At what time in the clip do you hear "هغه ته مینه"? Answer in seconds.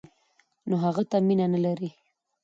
0.85-1.45